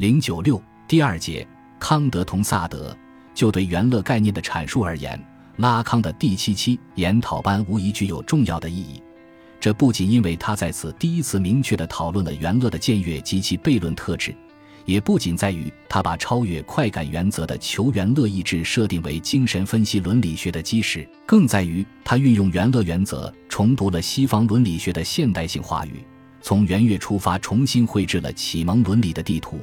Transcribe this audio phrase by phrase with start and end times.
[0.00, 0.58] 零九六
[0.88, 1.46] 第二节，
[1.78, 2.96] 康德同萨德。
[3.34, 5.22] 就对元乐概念的阐述而言，
[5.56, 9.02] 拉康的第七期研讨班无疑具有重要的意义。
[9.60, 14.34] 这不仅因为他在此第一次明确地讨论了元乐的僭越及其悖论特质，
[14.86, 26.02] 也不仅在于他把超越快感原则的求元乐意志设定为精神分析伦理学的基石，更在于他运用元乐原则重读了西方伦理学的现代性话语，
[26.40, 29.60] 从元乐出发，重新绘制了启蒙伦理的地图。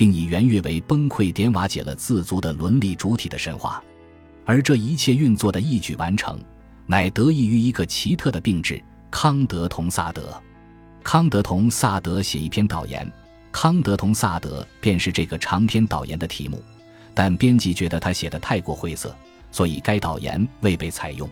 [0.00, 3.84] 并以圆月为崩溃点瓦解了自足的伦理主体的神话，
[4.46, 6.40] 而这一切运作的一举完成，
[6.86, 10.42] 乃得益于一个奇特的并置——康德同萨德。
[11.04, 13.12] 康德同萨德写一篇导言，
[13.52, 16.64] 康德同萨德便是这个长篇导言的题目。
[17.12, 19.14] 但编辑觉得他写的太过晦涩，
[19.52, 21.28] 所以该导言未被采用。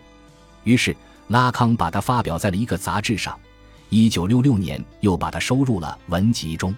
[0.63, 0.95] 于是
[1.29, 3.35] 拉康把它发表在了一个杂志上。
[3.89, 6.71] 一九六六年，又把它收入了文集中。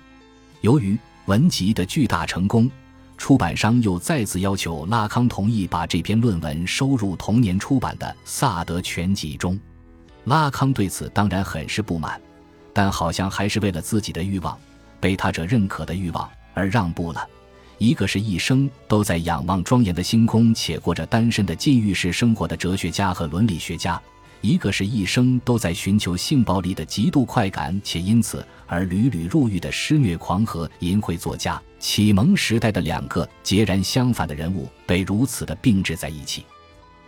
[0.62, 0.98] 由于
[1.32, 2.70] 文集的巨大成功，
[3.16, 9.58] 出版商又再次要求拉康同意把这篇论文收入同年出版的《萨德全集》中。
[10.26, 12.20] 拉康对此当然很是不满，
[12.74, 14.60] 但好像还是为了自己的欲望，
[15.00, 17.26] 被他者认可的欲望而让步了。
[17.78, 23.98] 一个是一生都在仰望庄严的星空且过着单身的禁欲式生活的哲学家和伦理学家。
[24.42, 36.44] 一个是一生都在寻求性暴力的极度快感，且因此而屡屡入狱的施虐狂和淫秽作家，启蒙时代的两个截然相反的人物被如此的并置在一起，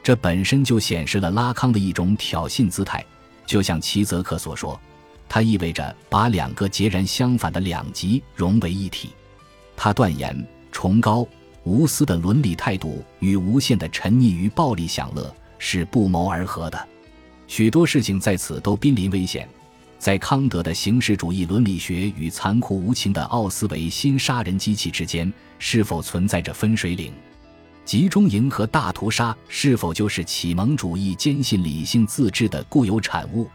[0.03, 3.03] 这本身就显示了拉康的一种挑衅姿态。
[3.47, 4.80] 就像齐泽克所说，
[5.28, 9.09] 它意味着把两个截然相反的两极融为一体。
[9.75, 11.28] 他断言，崇高
[11.64, 16.88] 无私的伦理态度与无限的沉溺于暴力享乐是不谋而合的。
[17.56, 19.48] 许多事情在此都濒临危险，
[20.00, 27.14] 在康德的形式主义伦理学与残酷无情的奥斯维辛杀人机器之间，是否存在着分水岭？
[27.86, 33.47] 集中营和大屠杀是否就是启蒙主义坚信理性自治的固有产物？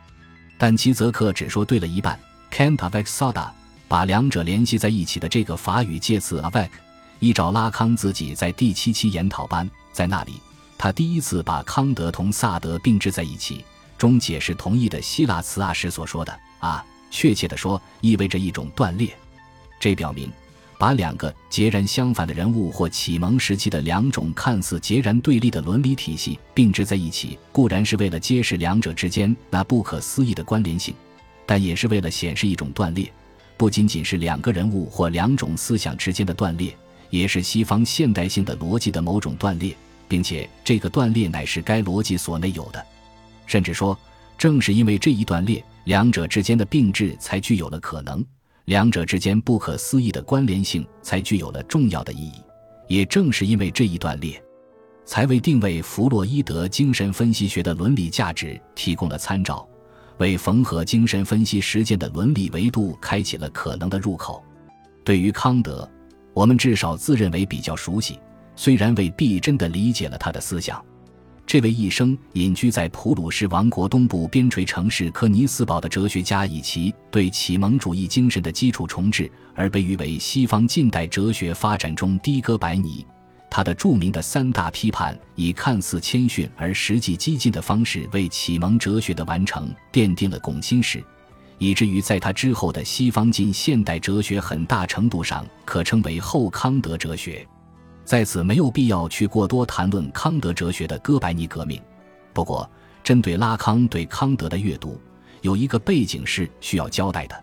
[0.56, 2.16] 但齐泽克只说对了一半。
[2.52, 3.48] Can't avec soda，
[3.88, 6.70] 把两者联系在一起的这个法语介词 avec，
[7.18, 10.34] 依照拉康自己在第七期研讨班，在那里，
[10.78, 13.64] 他第一次把康德同萨德并置在一起。
[13.98, 19.12] 中解释同意的希腊词啊时所说的啊，确切的说，意味着一种断裂。
[19.80, 20.30] 这表明，
[20.78, 30.94] 把两个截然相反的人物或启蒙时期的两种看似截然对立的伦理体系并置在一起，固然是为了揭示两者之间那不可思议的关联性，
[31.44, 33.12] 但也是为了显示一种断裂，
[33.56, 36.76] 不仅仅是两个人物或两种思想之间的断裂，
[37.10, 39.76] 也是西方现代性的逻辑的某种断裂，
[40.06, 42.84] 并且这个断裂乃是该逻辑所内有的。
[43.48, 43.98] 甚至说，
[44.36, 48.22] 正是因为这一断裂，两者之间的并置才具有了可能；
[48.66, 52.34] 两者之间不可思议的关联性才具有了重要的意义。
[52.86, 54.40] 也正是因为这一断裂，
[55.04, 59.66] 才为定位弗洛伊德精神分析学的伦理价值提供了参照，
[60.18, 64.44] 为缝合精神分析实践的伦理维度开启了可能的入口。
[65.04, 65.90] 对于康德，
[66.34, 68.18] 我们至少自认为比较熟悉，
[68.56, 70.84] 虽然未必真的理解了他的思想。
[71.48, 83.02] 这位一生隐居在普鲁士王国东部边陲城市科尼斯堡的哲学家，以其对启蒙主义精神的基础重置而被誉为西方近代哲学发展中的哥白尼。
[83.48, 91.02] 他的著名的三大批判，以看似谦逊而实际激进的方式，为启蒙哲学的完成奠定了拱心石，
[91.56, 97.48] 以至于在他之后的西方近现代哲学，很大程度上可称为后康德哲学。
[98.08, 101.78] 在此没有必要去过多谈论康德哲学的哥白尼革命。
[102.32, 102.66] 不过，
[103.04, 104.98] 针对拉康对康德的阅读，
[105.42, 107.38] 有一个背景是需要交代的。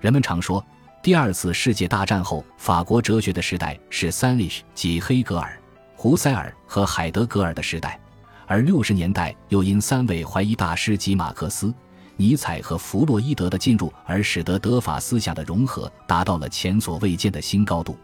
[0.00, 0.64] 人们常说，
[1.02, 5.60] 第二次世界大战后法国哲学的时代是三 H 即黑格尔、
[5.96, 7.98] 胡塞尔和海德格尔的时代，
[8.46, 11.74] 而六十年代又因三位怀疑大师及马克思、
[12.14, 17.98] 尼采和弗洛伊德的进入，而使得德法思想的融合达到了前所未见的新高度。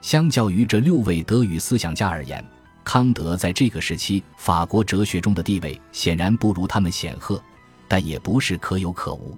[0.00, 2.44] 相较于这六位德语思想家而言，
[2.84, 7.42] 康德在这个时期法国哲学中的地位显然不如他们显赫，
[7.86, 9.36] 但也不是可有可无。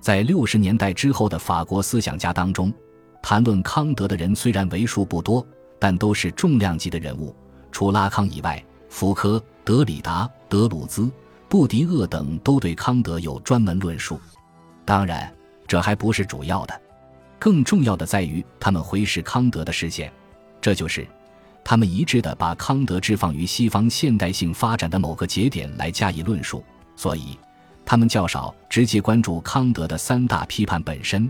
[0.00, 2.72] 在六十年代之后的法国思想家当中，
[3.22, 5.46] 谈论康德的人虽然为数不多，
[5.78, 7.34] 但都是重量级的人物。
[7.70, 11.08] 除拉康以外，福柯、德里达、德鲁兹、
[11.48, 14.20] 布迪厄等都对康德有专门论述。
[14.84, 15.32] 当然，
[15.66, 16.81] 这还不是主要的。
[17.42, 20.12] 更重要的在于，他们回视康德的视线，
[20.60, 21.04] 这就是
[21.64, 26.62] 他们一致的把康德置放于西方现代性发展的某个节点来加以论述。
[26.94, 27.36] 所以，
[27.84, 31.28] 他们较少直接关注康德的三大批判本身，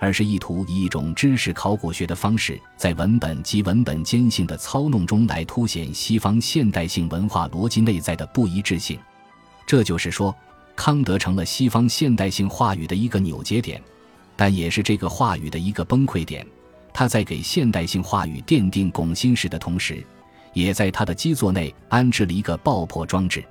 [0.00, 8.98] 而是意图以一种知识考古学的方式，在文本及文本间性的操弄中来凸显西方现代性文化逻辑内在的不一致性。
[9.64, 10.34] 这就是说，
[10.74, 13.80] 康德成了西方现代性话语的一个扭结点，
[14.36, 16.46] 但也是这个话语的一个崩溃点。
[16.92, 20.04] 他在给现代性话语奠定拱心石的同时，
[20.52, 23.42] 也在他的基座内安置了一个爆破装置。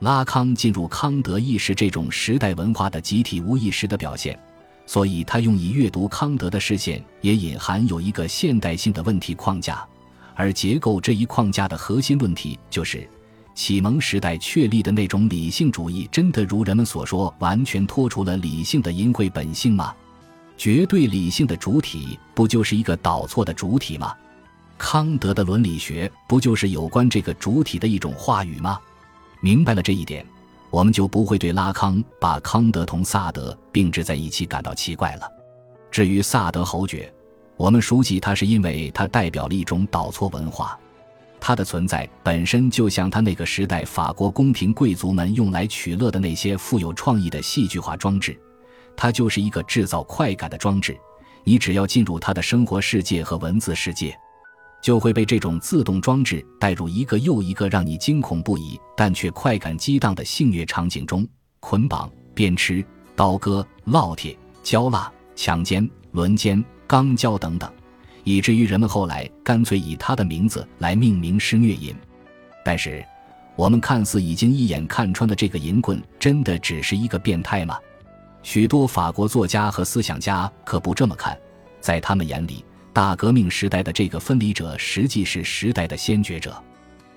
[0.00, 4.38] 拉康进入康德意识这种时代文化的集体无意识的表现。
[4.84, 9.86] 所以，他用以阅读康德的视线，也隐含有一个现代性的问题框架，
[10.34, 13.08] 而结构这一框架的核心问题就是：
[13.54, 19.94] 启蒙时代确立的那种理性主义，真的如人们所说，完全脱除了理性的淫秽本性吗？
[20.62, 24.14] 绝对理性的主体，不就是一个导错的主体吗？
[24.78, 28.78] 康德的伦理学，不就是有关这个主体的一种话语吗？
[29.40, 30.24] 明白了这一点。
[30.70, 35.28] 我们就不会对拉康把康德同萨德并置在一起感到奇怪了。
[35.90, 37.12] 至于萨德侯爵，
[37.56, 40.78] 我们熟悉他是因为他代表了一种倒错文化，
[41.40, 48.40] 他的存在本身就像他那个时代法国宫廷贵族们用来取乐的那些富有创意的戏剧化装置，
[48.96, 50.96] 它就是一个制造快感的装置。
[51.44, 54.16] 你只要进入他的生活世界和文字世界。
[54.82, 61.24] 就会被这种自动装置带入一个又一个让你惊恐不已但却快感激荡的性虐场景中，
[61.60, 62.84] 捆绑、鞭笞、
[63.14, 67.72] 刀割、烙铁、焦蜡、强奸、轮奸、肛交等等，
[68.24, 71.94] 以至于人们后来干脆以他的名字来命名施虐淫。
[72.64, 73.04] 但是，
[73.54, 77.78] 我们看似已经一眼看穿的这个淫棍，真的只是一个变态吗？
[78.42, 81.38] 许多法国作家和思想家可不这么看，
[81.80, 82.64] 在他们眼里。
[82.92, 86.54] 大革命时代的这个分离者，实际是时代的先觉者。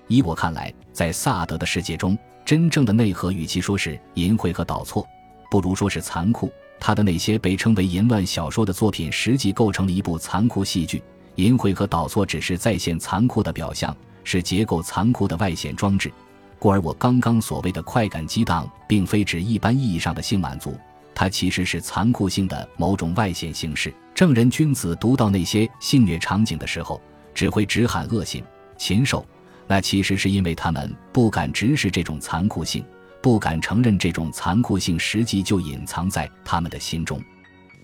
[0.08, 5.06] 依我看来，在萨德的世界中，真正的内核与其说是淫秽和倒错，
[5.52, 6.50] 不如说是残酷。
[6.80, 11.04] 他的那些被称为淫乱小说的作品，实际构成了一部残酷戏剧。
[11.36, 13.94] 淫秽和倒错只是再现残酷的表象，
[14.24, 16.10] 是结构残酷的外显装置。
[16.58, 20.74] 故而，我刚刚所谓的快感激荡，并非指一般意义上的性满足。
[21.16, 23.92] 它其实是残酷性的某种外显形式。
[24.14, 27.02] 正人君子读到那些性虐场景的时候，
[27.34, 28.44] 只会直喊恶心、
[28.78, 29.26] 禽兽。
[29.68, 32.86] 那其实是因为他们不敢直视这种残酷性，
[33.22, 37.20] 不敢承认这种残酷性实际就隐藏在他们的心中。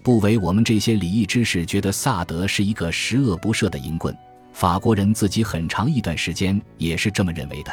[0.03, 4.15] 不为我们这些礼义之士觉得萨德是一个十恶不赦的淫棍，
[4.53, 7.71] 法国人自己很长一段时间也是这么认为的，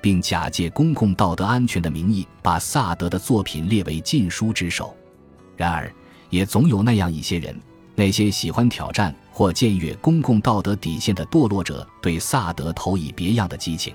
[0.00, 4.96] 并假借公共道德安全的名义，把萨德的作品列为禁书之首。
[5.60, 5.92] 然而，
[6.30, 7.54] 也总有那样一些人，
[7.94, 13.94] 那些喜欢挑战或僭越公共道德底线的堕落者，对萨德投以别样的激情。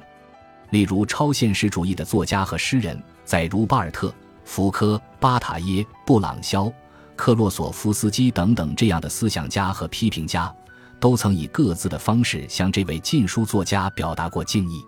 [0.70, 4.14] 例如，超现实主义的作家和诗人，在如巴尔特、
[4.44, 6.72] 福柯、巴塔耶、布朗肖、
[7.16, 10.54] 克洛索夫斯基等等这样的思想家和批评家，
[11.00, 14.84] 都曾以各自的方式向这位禁书作家表达过敬意。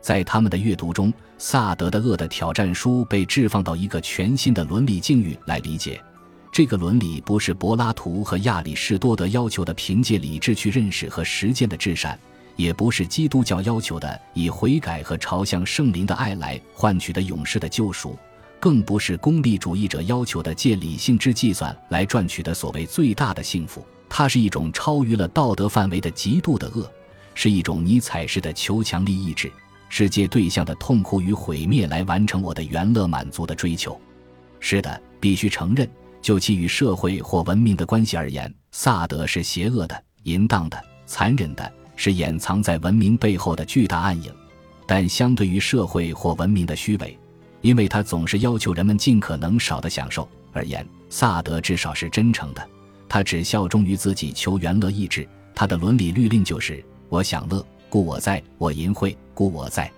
[0.00, 6.00] 在他们的阅读中，萨德的《恶的挑战书》被置放到一个全新的伦理境遇来理解。
[6.52, 12.18] 这个伦理不是柏拉图和亚里士多德要求的凭借理智去认识和实践的至善，
[12.56, 18.18] 也不是基督教要求的以悔改和朝向圣灵的爱来换取的勇士的救赎，
[18.60, 23.82] 更不是功利主义者要求的借理性之计算来赚取的所谓最大的幸福。
[24.10, 26.86] 它是一种超于了道德范围的极度的恶，
[27.34, 29.50] 是一种尼采式的求强力意志，
[29.88, 33.98] 是借对象的痛苦与毁灭来完成我的原乐满足的追求。
[34.60, 35.88] 是的，必须承认。
[36.22, 44.32] 就其与社会或文明的关系而言，萨德是邪恶的、淫荡的、残忍的，是掩藏在文明背后的巨大暗影。
[44.86, 47.18] 但相对于社会或文明的虚伪，
[47.60, 52.68] 因为他总是要求人们尽可能少的享受而言，萨德至少是真诚的。
[53.08, 55.28] 他只效忠于自己求原乐意志。
[55.54, 59.90] 他的伦理律令就是：我享乐，故我在；我淫秽，故我在。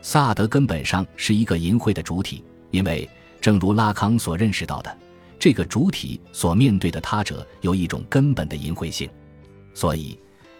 [0.00, 3.08] 萨德根本上是一个淫秽的主体，因为
[3.40, 4.96] 正如拉康所认识到的。
[5.42, 9.10] 这个主体所面对的他者有一种根本的淫秽性，
[9.74, 10.16] 所以，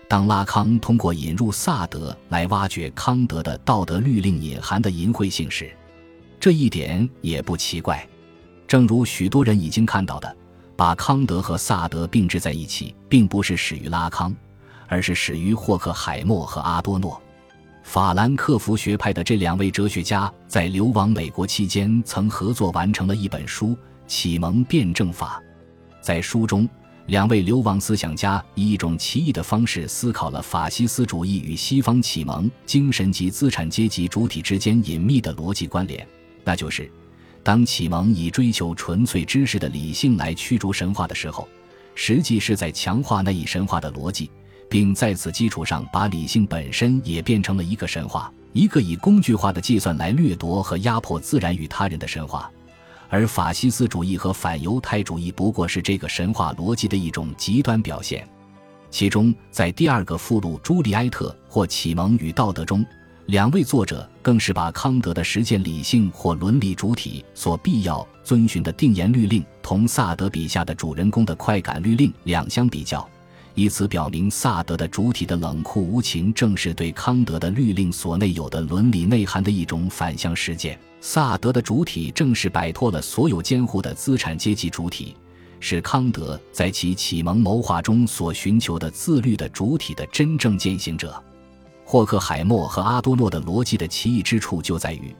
[0.09, 5.71] 当拉康通过引入萨德来挖掘康德的道德律令隐含的淫秽性时，
[6.41, 8.05] 这一点也不奇怪。
[8.67, 10.37] 正如许多人已经看到的，
[10.75, 14.35] 把康德和萨德并置在一起，并不是始于拉康，
[14.89, 17.23] 而是始于霍克海默和阿多诺。
[17.85, 23.79] 法兰克福学派的这两位哲学家在流亡美国期间，曾合作完成了一本书。
[24.15, 25.43] 启蒙辩证法，
[26.03, 26.69] 在书中，
[27.07, 36.07] 两位流亡思想家以一种奇异的方式思考了法西斯主义与西方启蒙精神及资产阶级主体之间隐秘的逻辑关联。
[36.45, 36.93] 那就是，
[37.43, 41.49] 当启蒙以追求纯粹知识的理性来驱逐神话的时候，
[41.95, 44.31] 实际是在强化那一神话的逻辑，
[44.69, 52.53] 并在此基础上把理性本身也变成了一个神话，一个以工具化的计算来掠夺和压迫自然与他人的神话。
[53.13, 58.27] 而法西斯主义和反犹太主义不过是这个神话逻辑的一种极端表现。
[58.91, 62.83] 其中，在第二个附录《朱利埃特或启蒙与道德》中，
[63.27, 73.07] 两位作者更是把康德的实践理性或伦理主体所必要遵循的定言律令同萨德笔下的主人公的快感律令两相比较，
[73.55, 80.81] 以此表明萨德的主体的冷酷无情正是对康德的律令所内有的伦理内涵的一种反向实践。
[81.05, 85.17] 萨德的主体正是摆脱了所有监护的资产阶级主体，
[85.59, 91.21] 是康德在其启蒙谋划中所寻求的自律的主体的真正践行者。
[91.85, 95.13] 霍克海默和阿多诺的逻辑的奇异之处就在于，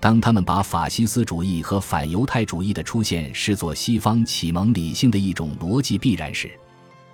[0.00, 6.50] 当他们把法西斯主义和反犹太主义的出现视作西方启蒙理性的一种逻辑必然时，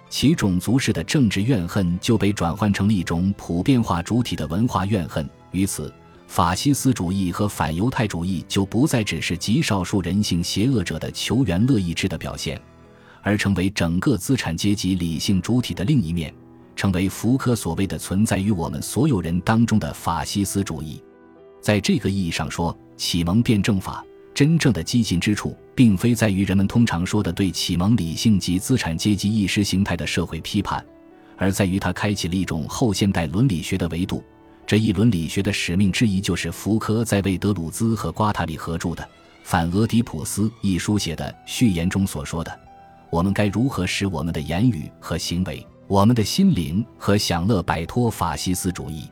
[0.08, 5.28] 其种族式的政治怨恨就被转换成了一种普遍化主体的文化怨恨。
[5.50, 5.92] 于此。
[6.26, 12.60] 法西斯主义和反犹太主义就不再只是极少数人性邪恶者的求援乐意志的表现，
[13.22, 16.34] 而成为整个资产阶级理性主体的另一面，
[16.74, 21.02] 成为福柯所谓的存在于我们所有人当中的法西斯主义。
[21.60, 24.04] 在这个意义上说，启蒙辩证法
[24.34, 30.84] 真正的激进之处，并非在于人们通常说的对启蒙理性及资产阶级意识形态的社会批判，
[31.36, 34.22] 而在于它开启了一种后现代伦理学的维度。
[34.66, 39.04] 这一伦理学的使命之一，就是福柯在为德鲁兹和瓜塔里合著的
[39.44, 42.60] 《反俄狄浦斯》一书写的序言中所说的
[43.08, 49.08] ：“我们该如何使我们的言语和行为，我们的心灵和享乐摆脱法西斯主义？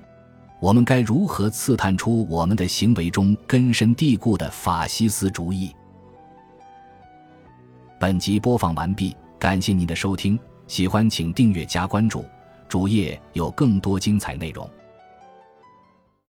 [0.61, 5.71] 我们该如何刺探出我们的行为中根深蒂固的法西斯主义？”
[8.01, 12.25] 本集播放完毕，感谢您的收听，喜欢请订阅加关注，
[12.69, 14.69] 主页有更多精彩内容。